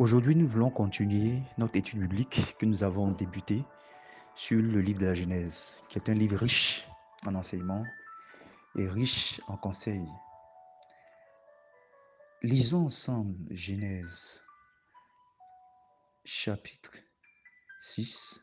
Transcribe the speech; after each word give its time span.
Aujourd'hui, 0.00 0.34
nous 0.34 0.48
voulons 0.48 0.70
continuer 0.70 1.42
notre 1.58 1.76
étude 1.76 2.00
biblique 2.00 2.56
que 2.58 2.64
nous 2.64 2.84
avons 2.84 3.10
débutée 3.10 3.62
sur 4.34 4.62
le 4.62 4.80
livre 4.80 4.98
de 4.98 5.04
la 5.04 5.12
Genèse, 5.12 5.76
qui 5.90 5.98
est 5.98 6.08
un 6.08 6.14
livre 6.14 6.38
riche 6.38 6.88
en 7.26 7.34
enseignements 7.34 7.84
et 8.78 8.88
riche 8.88 9.42
en 9.46 9.58
conseils. 9.58 10.08
Lisons 12.42 12.86
ensemble 12.86 13.36
Genèse 13.54 14.40
chapitre 16.24 16.92
6, 17.82 18.40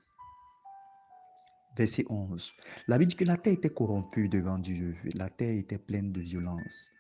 verset 1.76 2.06
11. 2.08 2.52
La 2.88 3.00
Bible 3.00 3.10
dit 3.10 3.16
que 3.16 3.26
la 3.26 3.38
terre 3.38 3.54
était 3.54 3.74
corrompue 3.74 4.30
devant 4.30 4.60
Dieu, 4.60 4.96
la 5.16 5.32
terre 5.32 5.58
était 5.58 5.80
pleine 5.80 6.12
de 6.12 6.22
violence. 6.22 6.92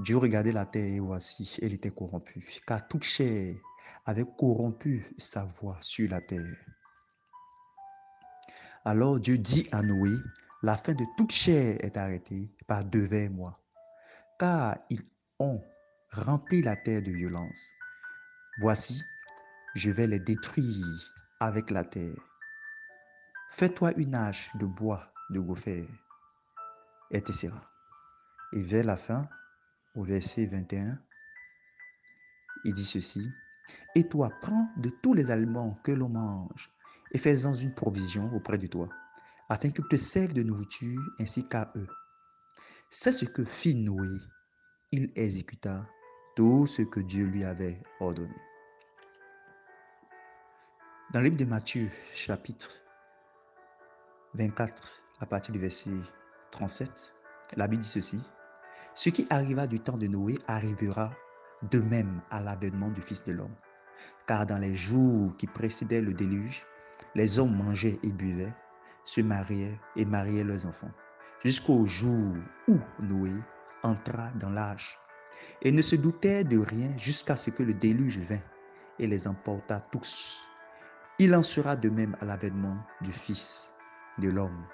Dieu 0.00 0.18
regardait 0.18 0.52
la 0.52 0.66
terre 0.66 0.92
et 0.92 1.00
voici, 1.00 1.56
elle 1.62 1.72
était 1.72 1.90
corrompue, 1.90 2.44
car 2.66 2.86
toute 2.86 3.04
chair 3.04 3.56
avait 4.06 4.26
corrompu 4.38 5.06
sa 5.18 5.44
voix 5.44 5.78
sur 5.80 6.10
la 6.10 6.20
terre. 6.20 6.56
Alors 8.84 9.18
Dieu 9.18 9.38
dit 9.38 9.66
à 9.72 9.82
Noé, 9.82 10.10
la 10.62 10.76
fin 10.76 10.92
de 10.94 11.04
toute 11.16 11.32
chair 11.32 11.76
est 11.80 11.96
arrêtée 11.96 12.50
par 12.66 12.84
devers 12.84 13.30
moi, 13.30 13.58
car 14.38 14.78
ils 14.90 15.02
ont 15.38 15.62
rempli 16.10 16.62
la 16.62 16.76
terre 16.76 17.02
de 17.02 17.10
violence. 17.10 17.70
Voici, 18.58 19.02
je 19.74 19.90
vais 19.90 20.06
les 20.06 20.20
détruire 20.20 21.14
avec 21.40 21.70
la 21.70 21.84
terre. 21.84 22.28
Fais-toi 23.50 23.92
une 23.96 24.14
hache 24.14 24.50
de 24.56 24.66
bois 24.66 25.12
de 25.30 25.40
gopher, 25.40 25.88
etc. 27.10 27.50
Et 28.52 28.62
vers 28.62 28.84
la 28.84 28.96
fin, 28.96 29.28
au 29.94 30.04
verset 30.04 30.46
21, 30.46 30.98
il 32.64 32.74
dit 32.74 32.84
ceci. 32.84 33.32
Et 33.94 34.08
toi, 34.08 34.30
prends 34.40 34.68
de 34.76 34.88
tous 34.88 35.14
les 35.14 35.30
aliments 35.30 35.74
que 35.82 35.92
l'on 35.92 36.08
mange 36.08 36.70
et 37.12 37.18
fais-en 37.18 37.54
une 37.54 37.74
provision 37.74 38.32
auprès 38.34 38.58
de 38.58 38.66
toi, 38.66 38.88
afin 39.48 39.70
qu'ils 39.70 39.86
te 39.88 39.96
servent 39.96 40.34
de 40.34 40.42
nourriture 40.42 41.00
ainsi 41.20 41.48
qu'à 41.48 41.72
eux. 41.76 41.88
C'est 42.90 43.12
ce 43.12 43.24
que 43.24 43.44
fit 43.44 43.74
Noé. 43.74 44.08
Il 44.92 45.10
exécuta 45.16 45.88
tout 46.36 46.66
ce 46.66 46.82
que 46.82 47.00
Dieu 47.00 47.26
lui 47.26 47.44
avait 47.44 47.80
ordonné. 48.00 48.34
Dans 51.12 51.20
le 51.20 51.26
livre 51.26 51.36
de 51.36 51.44
Matthieu, 51.44 51.88
chapitre 52.12 52.80
24, 54.34 55.02
à 55.20 55.26
partir 55.26 55.52
du 55.52 55.60
verset 55.60 55.90
37, 56.50 57.14
la 57.56 57.68
Bible 57.68 57.82
dit 57.82 57.88
ceci. 57.88 58.20
Ce 58.94 59.10
qui 59.10 59.26
arriva 59.30 59.66
du 59.66 59.80
temps 59.80 59.96
de 59.96 60.06
Noé 60.06 60.38
arrivera 60.48 61.12
de 61.70 61.78
même 61.78 62.20
à 62.30 62.40
l'avènement 62.40 62.90
du 62.90 63.00
Fils 63.00 63.24
de 63.24 63.32
l'homme. 63.32 63.54
Car 64.26 64.46
dans 64.46 64.58
les 64.58 64.74
jours 64.74 65.36
qui 65.36 65.46
précédaient 65.46 66.00
le 66.00 66.12
déluge, 66.12 66.64
les 67.14 67.38
hommes 67.38 67.56
mangeaient 67.56 67.98
et 68.02 68.12
buvaient, 68.12 68.54
se 69.04 69.20
mariaient 69.20 69.78
et 69.96 70.04
mariaient 70.04 70.44
leurs 70.44 70.66
enfants, 70.66 70.90
jusqu'au 71.44 71.84
jour 71.86 72.36
où 72.68 72.78
Noé 73.00 73.32
entra 73.82 74.30
dans 74.32 74.50
l'âge 74.50 74.98
et 75.62 75.72
ne 75.72 75.82
se 75.82 75.96
doutait 75.96 76.44
de 76.44 76.58
rien 76.58 76.96
jusqu'à 76.96 77.36
ce 77.36 77.50
que 77.50 77.62
le 77.62 77.74
déluge 77.74 78.18
vint 78.18 78.42
et 78.98 79.06
les 79.06 79.26
emporta 79.26 79.80
tous. 79.80 80.46
Il 81.18 81.34
en 81.34 81.42
sera 81.42 81.76
de 81.76 81.90
même 81.90 82.16
à 82.20 82.24
l'avènement 82.24 82.84
du 83.00 83.12
Fils 83.12 83.74
de 84.18 84.28
l'homme. 84.28 84.64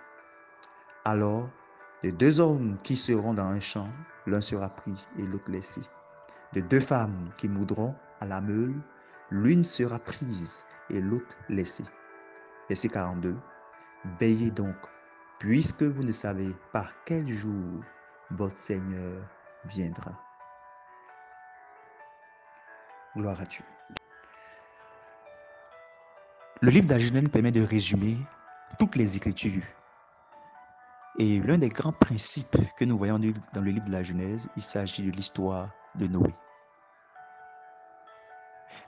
Alors, 1.05 1.51
les 2.03 2.13
deux 2.13 2.41
hommes 2.41 2.79
qui 2.83 2.97
seront 2.97 3.35
dans 3.35 3.47
un 3.47 3.61
champ, 3.61 3.89
l'un 4.27 4.41
sera 4.41 4.71
pris 4.71 5.07
et 5.19 5.23
l'autre 5.23 5.51
laissé. 5.51 5.83
De 6.53 6.61
deux 6.61 6.81
femmes 6.81 7.31
qui 7.37 7.49
moudront 7.49 7.95
à 8.21 8.27
la 8.27 8.41
meule, 8.41 8.75
l'une 9.31 9.65
sera 9.65 10.01
prise 10.01 10.65
et 10.89 11.01
l'autre 11.01 11.37
laissée. 11.49 11.85
Verset 12.69 12.89
42. 12.89 13.37
Veillez 14.19 14.51
donc, 14.51 14.77
puisque 15.39 15.85
vous 15.85 16.03
ne 16.03 16.11
savez 16.11 16.49
par 16.73 16.93
quel 17.05 17.29
jour 17.29 17.85
votre 18.33 18.57
Seigneur 18.57 19.23
viendra. 19.65 20.19
Gloire 23.17 23.41
à 23.41 23.45
Dieu. 23.45 23.65
Le 26.63 26.71
livre 26.71 26.87
d'Agenèse 26.87 27.29
permet 27.29 27.53
de 27.53 27.63
résumer 27.63 28.17
toutes 28.79 28.97
les 28.97 29.17
Écritures. 29.17 29.65
Et 31.19 31.41
l'un 31.41 31.59
des 31.59 31.69
grands 31.69 31.93
principes 31.93 32.57
que 32.77 32.85
nous 32.85 32.99
voyons 32.99 33.19
dans 33.53 33.63
le 33.63 33.71
livre 33.71 33.85
de 33.85 33.93
la 33.93 34.03
Genèse, 34.03 34.49
il 34.57 34.63
s'agit 34.63 35.03
de 35.03 35.11
l'histoire 35.11 35.71
de 35.97 36.07
Noé. 36.07 36.35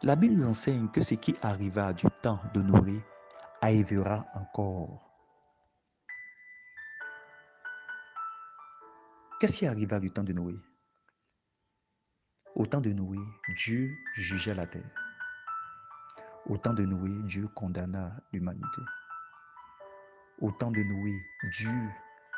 La 0.02 0.16
Bible 0.16 0.34
nous 0.34 0.48
enseigne 0.48 0.88
que 0.88 1.00
ce 1.00 1.14
qui 1.14 1.34
arriva 1.42 1.92
du 1.92 2.06
temps 2.22 2.40
de 2.54 2.62
Noé 2.62 3.04
arrivera 3.60 4.26
encore. 4.34 5.08
Qu'est-ce 9.38 9.58
qui 9.58 9.66
arriva 9.66 9.98
du 10.00 10.10
temps 10.10 10.24
de 10.24 10.32
Noé? 10.32 10.54
Au 12.54 12.66
temps 12.66 12.80
de 12.80 12.92
Noé, 12.92 13.18
Dieu 13.56 13.90
jugea 14.14 14.54
la 14.54 14.66
terre. 14.66 14.90
Au 16.46 16.58
temps 16.58 16.74
de 16.74 16.84
Noé, 16.84 17.10
Dieu 17.24 17.48
condamna 17.48 18.16
l'humanité. 18.32 18.82
Au 20.40 20.50
temps 20.50 20.70
de 20.70 20.82
Noé, 20.82 21.14
Dieu 21.50 21.70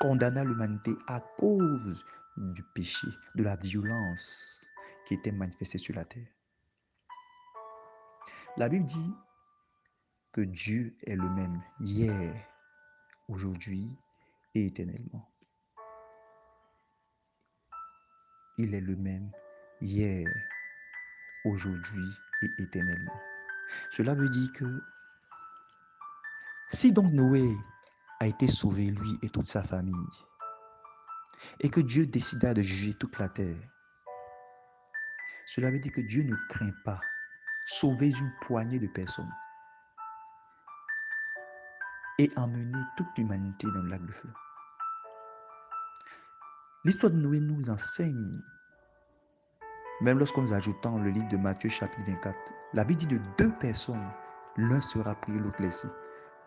condamna 0.04 0.44
l'humanité 0.44 0.94
à 1.06 1.18
cause 1.38 2.04
du 2.36 2.62
péché, 2.74 3.08
de 3.36 3.42
la 3.42 3.56
violence 3.56 4.68
qui 5.06 5.14
était 5.14 5.32
manifestée 5.32 5.78
sur 5.78 5.94
la 5.94 6.04
terre. 6.04 6.26
La 8.58 8.68
Bible 8.68 8.84
dit 8.84 9.14
que 10.30 10.42
Dieu 10.42 10.94
est 11.06 11.16
le 11.16 11.30
même 11.30 11.58
hier, 11.80 12.34
aujourd'hui 13.28 13.88
et 14.54 14.66
éternellement. 14.66 15.26
Il 18.58 18.74
est 18.74 18.82
le 18.82 18.96
même 18.96 19.32
hier, 19.80 20.28
aujourd'hui 21.46 22.10
et 22.42 22.62
éternellement. 22.62 23.20
Cela 23.90 24.14
veut 24.14 24.28
dire 24.28 24.52
que 24.52 24.82
si 26.68 26.92
donc 26.92 27.10
Noé 27.10 27.50
a 28.20 28.26
été 28.26 28.46
sauvé, 28.46 28.90
lui 28.90 29.18
et 29.22 29.30
toute 29.30 29.46
sa 29.46 29.62
famille, 29.62 29.94
et 31.60 31.68
que 31.68 31.80
Dieu 31.80 32.06
décida 32.06 32.54
de 32.54 32.62
juger 32.62 32.94
toute 32.94 33.18
la 33.18 33.28
terre, 33.28 33.68
cela 35.46 35.70
veut 35.70 35.78
dire 35.78 35.92
que 35.92 36.00
Dieu 36.00 36.22
ne 36.22 36.36
craint 36.48 36.72
pas 36.84 37.00
sauver 37.66 38.10
une 38.10 38.32
poignée 38.40 38.78
de 38.78 38.86
personnes 38.88 39.32
et 42.18 42.30
emmener 42.36 42.82
toute 42.96 43.06
l'humanité 43.18 43.66
dans 43.66 43.82
le 43.82 43.88
lac 43.88 44.04
de 44.04 44.12
feu. 44.12 44.28
L'histoire 46.84 47.12
de 47.12 47.16
Noé 47.16 47.40
nous 47.40 47.70
enseigne, 47.70 48.40
même 50.00 50.18
lorsqu'on 50.18 50.42
nous 50.42 50.52
ajoutons 50.52 50.98
le 50.98 51.10
livre 51.10 51.28
de 51.28 51.36
Matthieu 51.36 51.70
chapitre 51.70 52.04
24, 52.06 52.36
la 52.74 52.84
Bible 52.84 53.00
dit 53.00 53.06
de 53.06 53.20
deux 53.38 53.52
personnes, 53.58 54.10
l'un 54.56 54.80
sera 54.80 55.14
pris, 55.14 55.38
l'autre 55.38 55.60
laissé. 55.62 55.88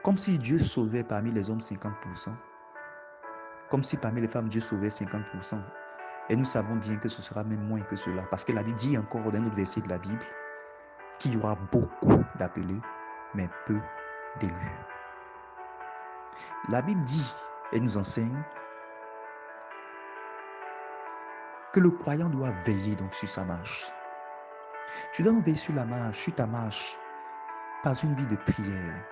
Comme 0.04 0.18
si 0.18 0.38
Dieu 0.38 0.60
sauvait 0.60 1.04
parmi 1.04 1.32
les 1.32 1.50
hommes 1.50 1.60
50%. 1.60 2.30
Comme 3.70 3.84
si 3.84 3.98
parmi 3.98 4.22
les 4.22 4.28
femmes, 4.28 4.48
Dieu 4.48 4.62
sauvait 4.62 4.88
50%. 4.88 5.60
Et 6.30 6.36
nous 6.36 6.46
savons 6.46 6.76
bien 6.76 6.98
que 6.98 7.10
ce 7.10 7.22
sera 7.22 7.44
même 7.44 7.68
moins 7.68 7.82
que 7.82 7.96
cela. 7.96 8.24
Parce 8.30 8.46
que 8.46 8.52
la 8.52 8.64
Bible 8.64 8.78
dit 8.78 8.98
encore 8.98 9.22
dans 9.24 9.38
un 9.38 9.46
autre 9.46 9.56
verset 9.56 9.82
de 9.82 9.90
la 9.90 9.98
Bible 9.98 10.24
qu'il 11.20 11.34
y 11.34 11.38
aura 11.38 11.56
beaucoup 11.72 12.24
d'appelés, 12.38 12.80
mais 13.34 13.50
peu 13.66 13.80
d'élus. 14.40 14.86
La 16.70 16.82
Bible 16.82 17.02
dit 17.02 17.34
et 17.74 17.80
nous 17.80 17.98
enseigne 17.98 18.44
que 21.74 21.80
le 21.80 21.92
croyant 21.92 22.30
doit 22.30 22.52
veiller 22.66 22.96
donc 22.96 23.14
sur 23.14 23.28
sa 23.28 23.44
marche. 23.44 23.92
Tu 25.14 25.24
dois 25.24 25.34
veiller 25.42 25.58
sur 25.58 25.74
la 25.74 25.86
marche, 25.86 26.18
sur 26.18 26.36
ta 26.36 26.48
marche, 26.48 26.98
pas 27.84 27.94
une 27.94 28.16
vie 28.16 28.28
de 28.28 28.36
prière, 28.36 29.04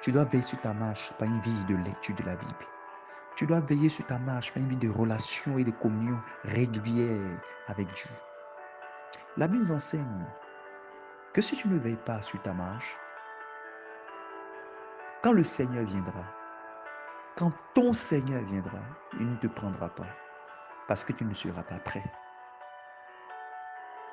tu 0.00 0.12
dois 0.12 0.24
veiller 0.24 0.44
sur 0.44 0.60
ta 0.60 0.72
marche 0.72 1.12
par 1.18 1.26
une 1.26 1.40
vie 1.40 1.64
de 1.64 1.76
lecture 1.76 2.14
de 2.14 2.22
la 2.22 2.36
Bible. 2.36 2.66
Tu 3.34 3.46
dois 3.46 3.60
veiller 3.60 3.88
sur 3.88 4.06
ta 4.06 4.18
marche 4.18 4.52
par 4.52 4.62
une 4.62 4.68
vie 4.68 4.76
de 4.76 4.88
relation 4.88 5.58
et 5.58 5.64
de 5.64 5.70
communion 5.70 6.20
régulière 6.44 7.40
avec 7.66 7.88
Dieu. 7.90 8.10
La 9.36 9.48
Bible 9.48 9.64
nous 9.64 9.72
enseigne 9.72 10.26
que 11.32 11.42
si 11.42 11.56
tu 11.56 11.68
ne 11.68 11.78
veilles 11.78 11.96
pas 12.04 12.22
sur 12.22 12.40
ta 12.42 12.52
marche, 12.52 12.98
quand 15.22 15.32
le 15.32 15.42
Seigneur 15.42 15.84
viendra, 15.84 16.24
quand 17.36 17.52
ton 17.74 17.92
Seigneur 17.92 18.42
viendra, 18.42 18.80
il 19.18 19.30
ne 19.30 19.36
te 19.36 19.48
prendra 19.48 19.88
pas 19.88 20.08
parce 20.86 21.04
que 21.04 21.12
tu 21.12 21.24
ne 21.24 21.34
seras 21.34 21.62
pas 21.62 21.78
prêt. 21.80 22.04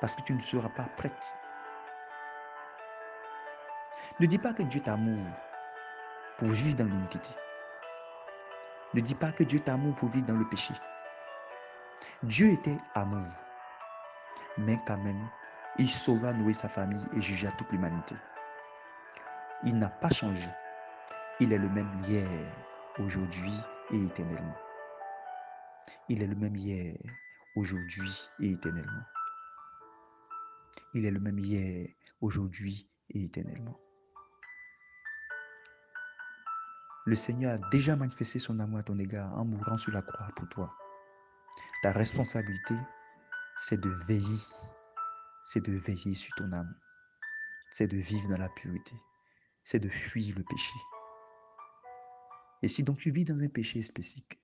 Parce 0.01 0.15
que 0.15 0.21
tu 0.21 0.33
ne 0.33 0.39
seras 0.39 0.69
pas 0.69 0.89
prête. 0.97 1.35
Ne 4.19 4.25
dis 4.25 4.37
pas 4.37 4.53
que 4.53 4.63
Dieu 4.63 4.81
t'amoure 4.81 5.31
pour 6.37 6.49
vivre 6.49 6.75
dans 6.75 6.85
l'iniquité. 6.85 7.29
Ne 8.93 9.01
dis 9.01 9.15
pas 9.15 9.31
que 9.31 9.43
Dieu 9.43 9.59
t'amour 9.59 9.95
pour 9.95 10.09
vivre 10.09 10.25
dans 10.25 10.37
le 10.37 10.47
péché. 10.47 10.73
Dieu 12.23 12.49
était 12.49 12.77
amour, 12.93 13.27
mais 14.57 14.79
quand 14.85 14.97
même, 14.97 15.29
Il 15.77 15.89
sauva 15.89 16.31
Noé 16.31 16.53
sa 16.53 16.69
famille 16.69 17.03
et 17.17 17.21
jugea 17.21 17.51
toute 17.51 17.69
l'humanité. 17.73 18.15
Il 19.63 19.77
n'a 19.77 19.89
pas 19.89 20.09
changé. 20.09 20.47
Il 21.41 21.51
est 21.51 21.57
le 21.57 21.67
même 21.69 21.89
hier, 22.07 22.29
aujourd'hui 22.97 23.59
et 23.91 24.05
éternellement. 24.05 24.55
Il 26.07 26.21
est 26.21 26.27
le 26.27 26.35
même 26.35 26.55
hier, 26.55 26.95
aujourd'hui 27.57 28.29
et 28.39 28.53
éternellement. 28.53 29.03
Il 30.93 31.05
est 31.05 31.11
le 31.11 31.19
même 31.19 31.39
hier, 31.39 31.89
aujourd'hui 32.21 32.89
et 33.09 33.25
éternellement. 33.25 33.77
Le 37.07 37.15
Seigneur 37.15 37.53
a 37.53 37.69
déjà 37.69 37.95
manifesté 37.95 38.39
son 38.39 38.59
amour 38.59 38.79
à 38.79 38.83
ton 38.83 38.97
égard 38.97 39.31
en 39.37 39.45
mourant 39.45 39.77
sur 39.77 39.91
la 39.91 40.01
croix 40.01 40.27
pour 40.35 40.49
toi. 40.49 40.73
Ta 41.83 41.91
responsabilité, 41.91 42.73
c'est 43.57 43.79
de 43.79 43.89
veiller, 44.07 44.39
c'est 45.43 45.63
de 45.63 45.71
veiller 45.71 46.15
sur 46.15 46.33
ton 46.35 46.51
âme, 46.51 46.73
c'est 47.69 47.87
de 47.87 47.97
vivre 47.97 48.29
dans 48.29 48.39
la 48.39 48.49
pureté, 48.49 48.95
c'est 49.63 49.79
de 49.79 49.87
fuir 49.87 50.35
le 50.35 50.43
péché. 50.43 50.73
Et 52.63 52.67
si 52.67 52.81
donc 52.81 52.97
tu 52.97 53.11
vis 53.11 53.23
dans 53.23 53.39
un 53.39 53.49
péché 53.49 53.83
spécifique, 53.83 54.39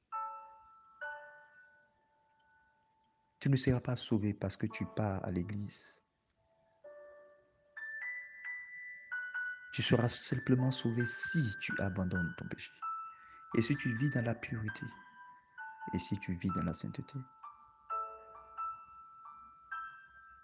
tu 3.39 3.49
ne 3.49 3.55
seras 3.55 3.81
pas 3.81 3.95
sauvé 3.95 4.35
parce 4.35 4.55
que 4.55 4.67
tu 4.67 4.85
pars 4.85 5.25
à 5.25 5.31
l'église. 5.31 6.00
Tu 9.71 9.81
seras 9.81 10.09
simplement 10.09 10.69
sauvé 10.69 11.05
si 11.05 11.49
tu 11.59 11.73
abandonnes 11.79 12.33
ton 12.37 12.45
péché. 12.47 12.71
Et 13.55 13.61
si 13.61 13.75
tu 13.77 13.93
vis 13.97 14.09
dans 14.09 14.23
la 14.23 14.35
pureté. 14.35 14.85
Et 15.93 15.99
si 15.99 16.17
tu 16.19 16.33
vis 16.33 16.49
dans 16.49 16.63
la 16.63 16.73
sainteté. 16.73 17.19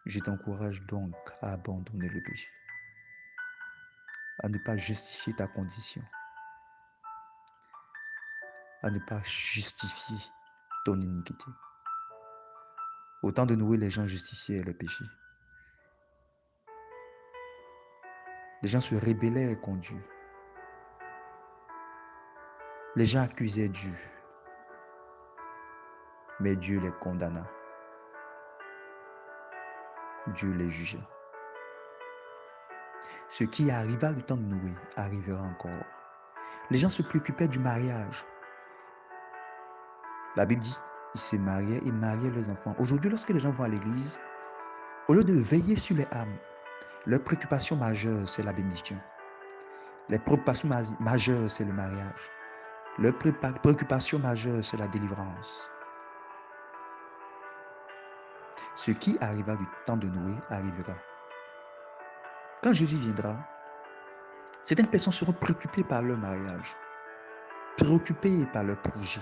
Je 0.05 0.19
t'encourage 0.19 0.81
donc 0.83 1.13
à 1.41 1.51
abandonner 1.51 2.07
le 2.07 2.23
péché. 2.23 2.47
À 4.39 4.47
ne 4.47 4.57
pas 4.59 4.77
justifier 4.77 5.33
ta 5.33 5.47
condition. 5.47 6.03
À 8.83 8.91
ne 8.91 8.99
pas 8.99 9.21
justifier 9.23 10.17
ton 10.85 11.01
iniquité. 11.01 11.51
Autant 13.23 13.45
de 13.45 13.55
Noé, 13.55 13.77
les 13.77 13.91
gens 13.91 14.07
justifiaient 14.07 14.63
le 14.63 14.73
péché. 14.73 15.03
Les 18.63 18.69
gens 18.69 18.81
se 18.81 18.95
rébellaient 18.95 19.55
contre 19.57 19.81
Dieu. 19.81 20.03
Les 22.95 23.05
gens 23.05 23.21
accusaient 23.21 23.69
Dieu. 23.69 23.93
Mais 26.39 26.55
Dieu 26.55 26.79
les 26.79 26.91
condamna. 26.91 27.45
Dieu 30.33 30.51
les 30.53 30.69
jugea. 30.69 30.97
Ce 33.29 33.43
qui 33.43 33.69
arriva 33.69 34.13
du 34.13 34.23
temps 34.23 34.37
de 34.37 34.41
Noé 34.41 34.71
arrivera 34.95 35.43
encore. 35.43 35.85
Les 36.71 36.79
gens 36.79 36.89
se 36.89 37.03
préoccupaient 37.03 37.47
du 37.47 37.59
mariage. 37.59 38.25
La 40.35 40.45
Bible 40.45 40.61
dit, 40.61 40.77
ils 41.13 41.19
se 41.19 41.35
mariaient 41.35 41.81
et 41.85 41.91
mariaient 41.91 42.31
leurs 42.31 42.49
enfants. 42.49 42.75
Aujourd'hui, 42.79 43.09
lorsque 43.09 43.29
les 43.29 43.39
gens 43.39 43.51
vont 43.51 43.65
à 43.65 43.67
l'église, 43.67 44.19
au 45.07 45.13
lieu 45.13 45.23
de 45.23 45.33
veiller 45.33 45.75
sur 45.75 45.95
les 45.95 46.07
âmes, 46.13 46.37
leur 47.07 47.23
préoccupation 47.23 47.77
majeure, 47.77 48.27
c'est 48.27 48.43
la 48.43 48.51
bénédiction. 48.51 48.97
Les 50.09 50.19
préoccupations 50.19 50.67
majeures, 50.99 51.49
c'est 51.49 51.63
le 51.63 51.71
mariage. 51.71 52.31
Leur 52.99 53.17
préoccupation 53.17 54.19
majeure, 54.19 54.61
c'est 54.61 54.75
la 54.75 54.87
délivrance. 54.87 55.69
Ce 58.75 58.91
qui 58.91 59.17
arriva 59.21 59.55
du 59.55 59.65
temps 59.85 59.95
de 59.95 60.07
Noé 60.07 60.33
arrivera. 60.49 60.93
Quand 62.61 62.73
Jésus 62.73 62.97
viendra, 62.97 63.37
certaines 64.65 64.87
personnes 64.87 65.13
seront 65.13 65.31
préoccupées 65.31 65.85
par 65.85 66.01
leur 66.01 66.17
mariage, 66.17 66.75
préoccupées 67.77 68.45
par 68.51 68.65
leur 68.65 68.81
projet, 68.81 69.21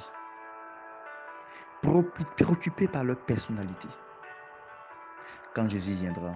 préoccupées 2.35 2.88
par 2.88 3.03
leur 3.03 3.19
personnalité. 3.25 3.88
Quand 5.53 5.69
Jésus 5.69 5.93
viendra, 5.93 6.35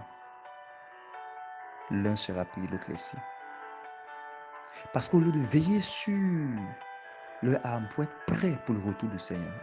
l'un 1.91 2.15
sera 2.15 2.45
pris, 2.45 2.67
l'autre 2.67 2.89
laissé. 2.89 3.17
Parce 4.93 5.09
qu'au 5.09 5.19
lieu 5.19 5.31
de 5.31 5.39
veiller 5.39 5.81
sur 5.81 6.17
leur 7.41 7.65
âme 7.65 7.87
pour 7.89 8.03
être 8.03 8.25
prêt 8.27 8.57
pour 8.65 8.75
le 8.75 8.81
retour 8.81 9.09
du 9.09 9.19
Seigneur, 9.19 9.53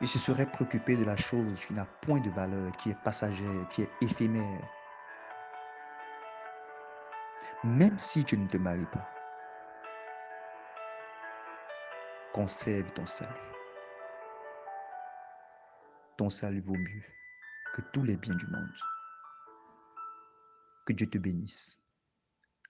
ils 0.00 0.08
se 0.08 0.18
seraient 0.18 0.46
préoccupés 0.46 0.96
de 0.96 1.04
la 1.04 1.16
chose 1.16 1.64
qui 1.64 1.74
n'a 1.74 1.84
point 2.02 2.20
de 2.20 2.30
valeur, 2.30 2.72
qui 2.76 2.90
est 2.90 3.02
passagère, 3.02 3.68
qui 3.68 3.82
est 3.82 3.90
éphémère. 4.00 4.62
Même 7.64 7.98
si 7.98 8.24
tu 8.24 8.38
ne 8.38 8.46
te 8.46 8.56
maries 8.56 8.86
pas, 8.86 9.08
conserve 12.32 12.92
ton 12.92 13.06
salut. 13.06 13.32
Ton 16.16 16.30
salut 16.30 16.60
vaut 16.60 16.76
mieux 16.76 17.02
que 17.74 17.80
tous 17.92 18.04
les 18.04 18.16
biens 18.16 18.36
du 18.36 18.46
monde. 18.46 18.97
Que 20.88 20.94
Dieu 20.94 21.06
te 21.06 21.18
bénisse. 21.18 21.78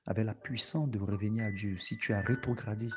Avec 0.07 0.27
la 0.27 0.35
puissance 0.35 0.91
de 0.91 0.99
revenir 0.99 1.45
à 1.45 1.53
Dieu 1.53 1.77
si 1.77 1.97
tu 1.99 2.13
as 2.13 2.21
rétrogradé. 2.21 2.91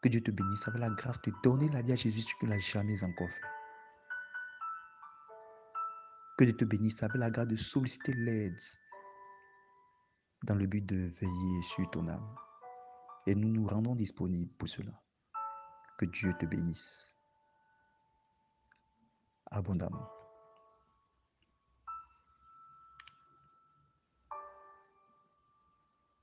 Que 0.00 0.08
Dieu 0.08 0.22
te 0.22 0.30
bénisse 0.30 0.66
avec 0.66 0.80
la 0.80 0.88
grâce 0.88 1.20
de 1.20 1.32
donner 1.42 1.68
la 1.68 1.82
vie 1.82 1.92
à 1.92 1.96
Jésus 1.96 2.20
si 2.20 2.34
tu 2.38 2.46
ne 2.46 2.52
l'as 2.52 2.58
jamais 2.58 3.04
encore 3.04 3.28
fait. 3.28 3.42
Que 6.38 6.44
Dieu 6.44 6.56
te 6.56 6.64
bénisse 6.64 7.02
avec 7.02 7.16
la 7.16 7.30
grâce 7.30 7.48
de 7.48 7.56
solliciter 7.56 8.14
l'aide 8.14 8.58
dans 10.44 10.54
le 10.54 10.66
but 10.66 10.86
de 10.86 10.96
veiller 10.96 11.62
sur 11.64 11.90
ton 11.90 12.08
âme. 12.08 12.34
Et 13.26 13.34
nous 13.34 13.48
nous 13.48 13.66
rendons 13.66 13.94
disponibles 13.94 14.54
pour 14.54 14.70
cela. 14.70 15.02
Que 15.98 16.06
Dieu 16.06 16.32
te 16.38 16.46
bénisse 16.46 17.14
abondamment. 19.50 20.19